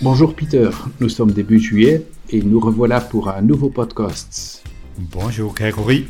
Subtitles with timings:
[0.00, 4.62] Bonjour Peter, nous sommes début juillet et nous revoilà pour un nouveau podcast.
[4.96, 6.06] Bonjour Grégory.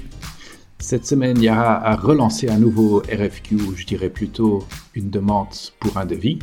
[0.79, 4.63] Cette semaine, Yara a relancé un nouveau RFQ, je dirais plutôt
[4.95, 5.49] une demande
[5.81, 6.39] pour un devis.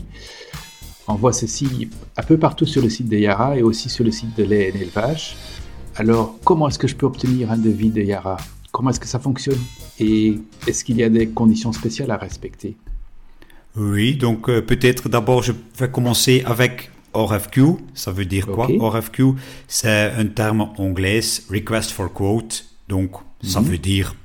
[1.07, 1.87] On voit ceci
[2.17, 4.71] un peu partout sur le site de Yara et aussi sur le site de lait
[4.73, 5.37] et élevage.
[5.97, 8.37] Alors, comment est-ce que je peux obtenir un devis de Yara?
[8.71, 9.61] Comment est-ce que ça fonctionne?
[9.99, 12.75] Et est-ce qu'il y a des conditions spéciales à respecter?
[13.75, 17.61] Oui, donc euh, peut-être d'abord je vais commencer avec RFQ.
[17.93, 18.67] Ça veut dire quoi?
[18.67, 19.33] RFQ,
[19.67, 22.65] c'est un terme anglais, Request for Quote.
[22.87, 23.67] Donc, ça mhm.
[23.67, 24.15] veut dire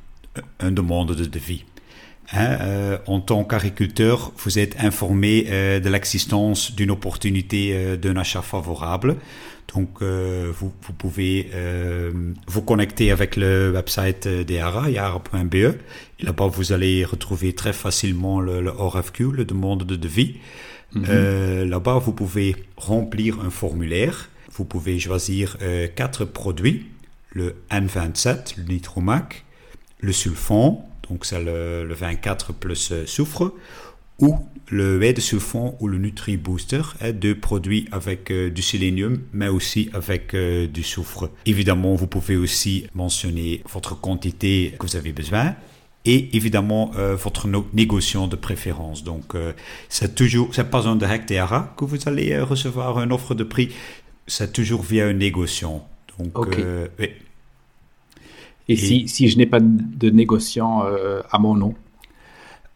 [0.60, 1.64] une demande de devis.
[2.32, 8.16] Hein, euh, en tant qu'agriculteur, vous êtes informé euh, de l'existence d'une opportunité euh, d'un
[8.16, 9.16] achat favorable.
[9.74, 11.48] Donc, vous, vous, pouvez
[12.48, 15.76] vous connecter avec le website d'EARA, yara.be.
[16.18, 20.38] Là-bas, vous allez retrouver très facilement le, le RFQ, le demande de devis.
[20.94, 21.68] Mhm.
[21.68, 24.28] là-bas, vous pouvez remplir un formulaire.
[24.52, 25.56] Vous pouvez choisir
[25.94, 26.86] quatre produits.
[27.32, 29.44] Le N27, le Nitromac,
[30.00, 33.52] le sulfon, donc c'est le, 24 plus euh, soufre,
[34.20, 34.36] ou
[34.68, 39.48] le de sulfon ou le Nutri Booster, hein, deux produits avec euh, du sélénium, mais
[39.48, 41.30] aussi avec euh, du soufre.
[41.46, 45.56] Évidemment, vous pouvez aussi mentionner votre quantité que vous avez besoin
[46.04, 49.04] et évidemment votre négociation de préférence.
[49.04, 49.34] Donc,
[49.88, 53.68] c'est toujours, c'est pas un direct ERA que vous allez recevoir une offre de prix,
[54.26, 55.82] c'est toujours via une négociation.
[56.18, 56.56] Donc,
[56.98, 57.08] oui.
[58.70, 61.74] Et, si, si, je n'ai pas de négociant euh, à mon nom?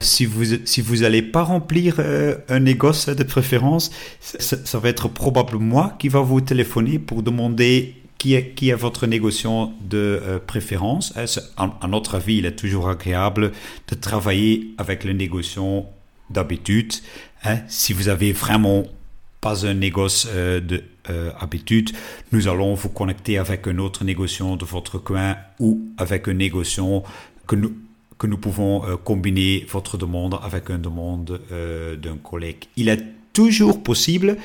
[0.01, 5.07] Si vous si vous n'allez pas remplir euh, un négoce de préférence, ça, va être
[5.07, 11.15] probablement moi qui va vous téléphoner pour demander qui est, votre négociant de euh, préférence?
[11.57, 13.53] À, notre avis, il est toujours agréable
[13.89, 15.91] de travailler avec le négociant
[16.31, 16.95] d'habitude.
[17.45, 17.59] Hein?
[17.69, 18.85] Si vous avez vraiment
[19.41, 21.31] pas un négoce de euh,
[22.33, 27.03] nous allons vous connecter avec un autre négociant de votre coin ou avec un négociant
[27.47, 27.75] que nous,
[28.19, 32.65] que nous pouvons euh, combiner votre demande avec une demande euh, d'un collègue.
[32.77, 33.03] Il est
[33.33, 34.37] toujours possible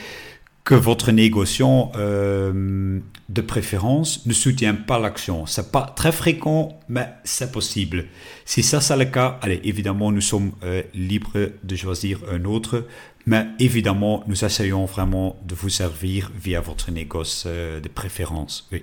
[0.70, 5.48] que votre négociant de préférence ne soutient pas l'action.
[5.48, 8.06] C'est pas très fréquent, mais c'est possible.
[8.46, 10.52] Si ça c'est le cas, allez, évidemment, nous sommes
[10.94, 12.86] libres de choisir un autre
[13.30, 18.68] mais évidemment, nous essayons vraiment de vous servir via votre négoce euh, de préférence.
[18.72, 18.82] Oui.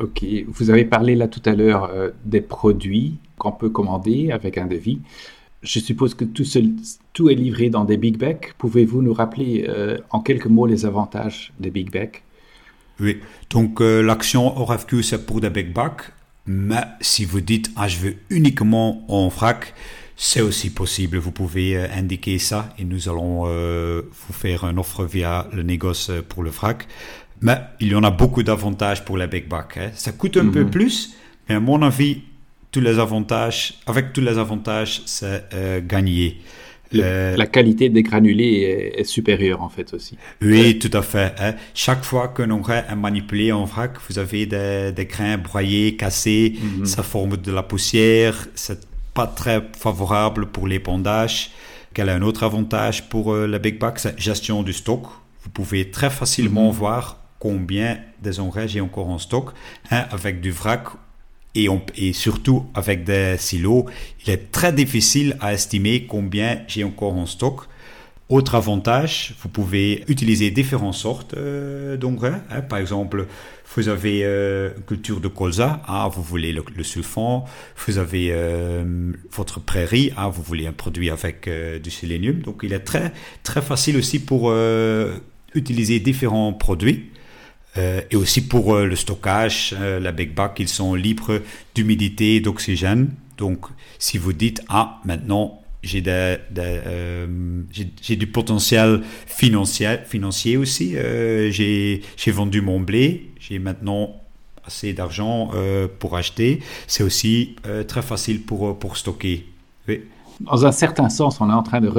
[0.00, 4.58] Ok, vous avez parlé là tout à l'heure euh, des produits qu'on peut commander avec
[4.58, 4.98] un devis.
[5.62, 6.44] Je suppose que tout,
[7.12, 8.52] tout est livré dans des big bags.
[8.58, 12.22] Pouvez-vous nous rappeler euh, en quelques mots les avantages des big bags
[12.98, 13.18] Oui,
[13.50, 16.02] donc l'action RFQ c'est pour des big bags,
[16.46, 19.74] mais si vous dites ah, je veux uniquement en vrac,
[20.22, 21.16] c'est aussi possible.
[21.16, 25.62] Vous pouvez euh, indiquer ça et nous allons euh, vous faire une offre via le
[25.62, 26.86] négoce euh, pour le frac.
[27.40, 29.78] Mais il y en a beaucoup d'avantages pour la big back.
[29.78, 29.90] Hein.
[29.94, 30.70] Ça coûte un peu mhm.
[30.70, 31.16] plus,
[31.48, 32.20] mais à mon avis,
[32.70, 35.44] tous les avantages, avec tous les avantages, c'est
[35.86, 36.38] gagné.
[36.92, 40.16] la qualité des granulés est, supérieure en fait aussi.
[40.42, 41.34] Oui, tout à fait.
[41.38, 41.54] Hein.
[41.74, 46.56] Chaque fois que l'on est manipulé en vrac, vous avez des, des grains broyés, cassés,
[46.60, 46.86] mhm.
[46.86, 51.50] ça forme de la poussière, c'est pas très favorable pour l'épandage.
[51.92, 55.02] Quel est un autre avantage pour euh, la Big Bag C'est gestion du stock.
[55.42, 56.72] Vous pouvez très facilement mhm.
[56.72, 59.52] voir combien des engrais j'ai encore en stock
[59.90, 60.84] hein, avec du vrac
[61.54, 63.86] et, surtout avec des silos.
[64.24, 67.62] Il est très difficile à estimer combien j'ai encore en stock.
[68.28, 72.40] Autre avantage, vous pouvez utiliser différentes sortes euh, d'engrais.
[72.50, 72.60] Hein.
[72.60, 73.26] Par exemple,
[73.76, 77.44] vous avez euh, culture de colza, ah, vous voulez le, sulfon.
[77.86, 82.40] Vous avez euh, votre prairie, ah, vous voulez un produit avec euh, du sélénium.
[82.40, 83.12] Donc, il est très,
[83.44, 84.52] très facile aussi pour
[85.54, 87.10] utiliser différents produits.
[87.76, 91.40] Et aussi pour le stockage, la big ils sont libres
[91.74, 93.10] d'humidité, d'oxygène.
[93.38, 93.66] Donc,
[93.98, 97.26] si vous dites, ah, maintenant, j'ai euh,
[98.08, 100.92] du potentiel financier, aussi.
[100.94, 102.02] Euh, j'ai
[102.32, 103.30] vendu mon blé.
[103.40, 104.14] J'ai maintenant
[104.66, 106.60] assez d'argent euh, pour acheter.
[106.86, 107.56] C'est aussi
[107.88, 109.46] très facile pour, pour stocker.
[110.40, 111.90] Dans un certain sens, on est en train de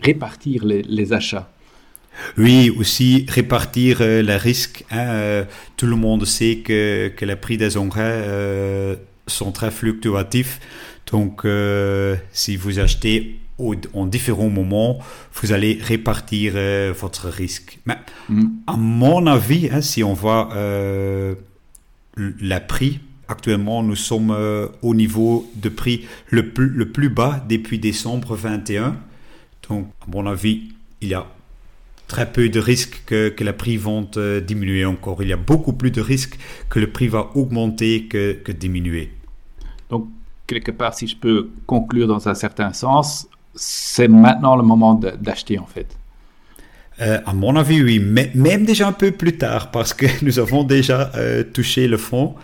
[0.00, 1.48] répartir les achats.
[2.36, 4.84] Oui, aussi répartir les risques.
[4.90, 5.44] Hein.
[5.76, 10.60] tout le monde sait que, que les prix des engrais sont très fluctuatifs.
[11.10, 13.38] Donc, euh, si vous achetez
[13.94, 14.98] en différents moments,
[15.34, 17.78] vous allez répartir euh, votre risque.
[17.86, 17.96] Mais
[18.28, 18.46] mm.
[18.66, 21.34] à mon avis, hein, si on voit euh,
[22.16, 24.36] le prix, actuellement, nous sommes
[24.82, 28.96] au niveau de prix le plus, le plus bas depuis décembre 21.
[29.68, 31.26] Donc, à mon avis, il y a
[32.12, 35.22] très peu de risques que, que les prix vont euh, diminuer encore.
[35.22, 36.38] Il y a beaucoup plus de risques
[36.68, 39.10] que le prix va augmenter que, que diminuer.
[39.88, 40.08] Donc,
[40.46, 45.58] quelque part, si je peux conclure dans un certain sens, c'est maintenant le moment d'acheter
[45.58, 45.88] en fait.
[47.00, 50.38] Euh, à mon avis, oui, mais même déjà un peu plus tard, parce que nous
[50.38, 52.34] avons déjà euh, touché le fond.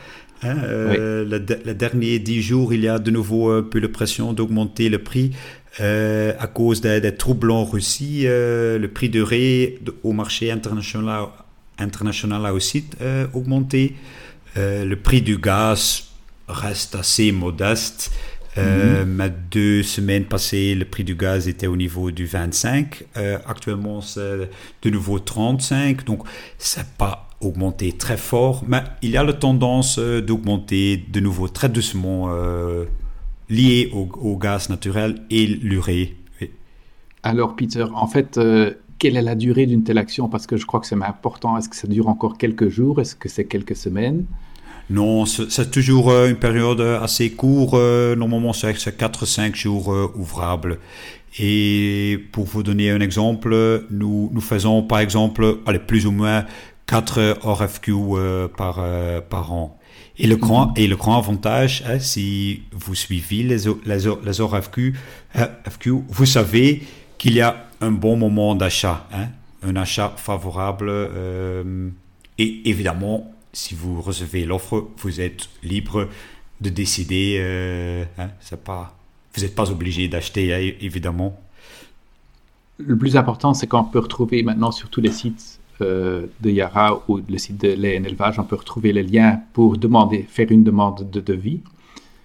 [0.43, 4.33] Hein, euh, le, dernier dix jours, il y a de nouveau un peu la pression
[4.33, 5.33] d'augmenter le prix
[5.81, 8.25] à cause des, troubles en Russie.
[8.25, 11.27] le prix de ré au marché international,
[11.79, 12.85] international a aussi
[13.33, 13.95] augmenté.
[14.57, 16.09] le prix du gaz
[16.49, 18.11] reste assez modeste.
[18.59, 19.33] Euh, mhm.
[19.51, 23.05] deux semaines passées, le prix du gaz était au niveau du 25.
[23.17, 24.51] Euh, actuellement, c'est
[24.83, 26.05] de nouveau 35.
[26.05, 26.23] Donc,
[26.59, 31.49] c'est pas augmenté très fort, mais il y a la tendance euh, d'augmenter de nouveau
[31.49, 32.85] très doucement euh,
[33.49, 36.17] lié au, gaz naturel et l'urée.
[37.23, 38.41] Alors, Peter, en fait,
[38.99, 40.29] quelle est la durée d'une telle action?
[40.29, 41.57] Parce que je crois que c'est important.
[41.57, 43.01] Est-ce que ça dure encore quelques jours?
[43.01, 44.25] Est-ce que c'est quelques semaines?
[44.91, 47.75] Non, c'est toujours euh, une période assez courte.
[47.75, 50.79] Euh, normalement, c'est 4-5 jours euh, ouvrables.
[51.39, 56.47] Et pour vous donner un exemple, nous, nous faisons par exemple allez, plus ou moins
[56.87, 57.95] 4 RFQ
[58.57, 58.83] par,
[59.29, 59.79] par an.
[60.17, 64.95] Et le grand, et le grand avantage, hein, si vous suivez les, les, les RFQ,
[65.69, 66.83] FQ, vous savez
[67.19, 69.27] qu'il y a un bon moment d'achat, hein,
[69.63, 70.91] un achat favorable.
[72.39, 76.09] et évidemment, si vous recevez l'offre, vous êtes libre
[76.61, 77.37] de décider.
[77.41, 78.29] Euh, hein,
[78.65, 78.97] pas,
[79.35, 81.39] vous n'êtes pas obligé d'acheter, hein, évidemment.
[82.79, 87.03] Le plus important, c'est qu'on peut retrouver maintenant sur tous les sites euh, de Yara
[87.09, 90.65] ou le site de lait élevage, on peut retrouver les liens pour demander, faire une
[90.65, 91.61] demande de devis.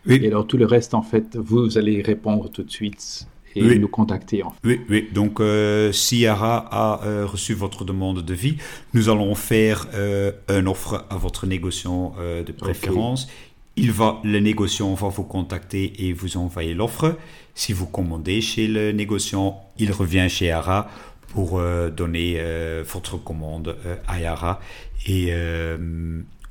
[0.07, 3.87] Et alors tout le reste, en fait, vous allez répondre tout de suite et nous
[3.87, 4.43] contacter.
[4.63, 5.09] Oui, oui.
[5.11, 8.57] Donc, euh, si Yara a euh, reçu votre demande de vie,
[8.93, 13.27] nous allons faire euh, une offre à votre négociant de préférence.
[13.75, 17.17] Il va, le négociant va vous contacter et vous envoyer l'offre.
[17.55, 20.89] Si vous commandez chez le négociant, il revient chez Yara
[21.29, 21.59] pour
[21.95, 22.39] donner
[22.83, 23.75] votre commande
[24.07, 24.59] à Yara.
[25.07, 25.33] Et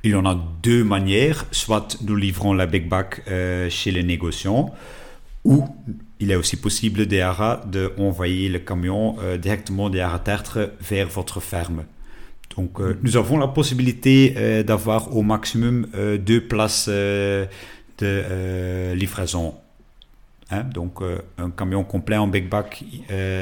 [0.03, 1.45] il y en a deux manières.
[1.51, 3.23] Soit nous livrons la big bag
[3.69, 4.73] chez le négociant
[5.43, 5.65] ou
[6.19, 7.29] il est aussi possible des
[7.65, 11.83] d'envoyer le camion euh, directement des tertre vers votre ferme.
[12.55, 15.87] Donc, euh, nous avons la possibilité euh, d'avoir au maximum
[16.19, 17.47] deux places de
[18.93, 19.55] livraison.
[20.49, 20.63] Hein?
[20.63, 20.99] Donc,
[21.37, 22.83] un camion complet en big back,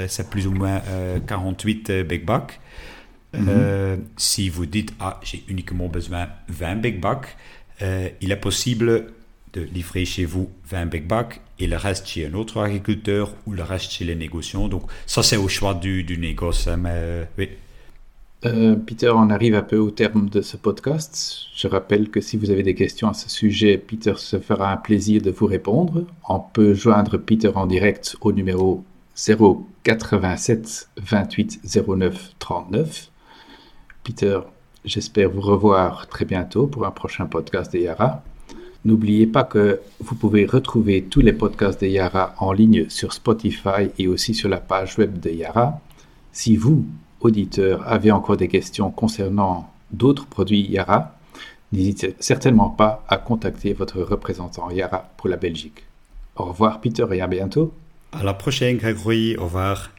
[0.08, 0.82] c'est plus ou moins
[1.28, 2.60] 48 big back.
[4.18, 7.38] Si vous dites, ah, j'ai uniquement besoin 20 big back,
[8.22, 9.06] il est possible
[9.54, 13.54] de livrer chez vous 20 big back et le reste chez un autre agriculteur ou
[13.54, 14.68] le reste chez les négociants.
[14.68, 16.68] Donc ça c'est au choix du, du négoce.
[16.68, 17.26] Hein, mais, euh.
[18.44, 21.46] Euh, Peter, on arrive un peu au terme de ce podcast.
[21.56, 24.78] Je rappelle que si vous avez des questions à ce sujet, Peter se fera un
[24.78, 26.06] plaisir de vous répondre.
[26.28, 28.84] On peut joindre Peter en direct au numéro
[29.16, 33.12] 087 28 09 39.
[34.04, 34.40] Peter,
[34.86, 38.24] j'espère vous revoir très bientôt pour un prochain podcast de Yara.
[38.84, 43.92] N'oubliez pas que vous pouvez retrouver tous les podcasts de Yara en ligne sur Spotify
[44.00, 45.80] et aussi sur la page web de Yara.
[46.32, 46.86] Si vous,
[47.20, 51.16] auditeurs, avez encore des questions concernant d'autres produits Yara,
[51.72, 55.84] n'hésitez certainement pas à contacter votre représentant Yara pour la Belgique.
[56.36, 57.74] Au revoir Peter et à bientôt.
[58.14, 59.92] À la prochaine Grégory, au revoir.